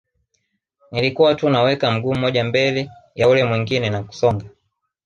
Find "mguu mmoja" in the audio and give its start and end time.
1.91-2.43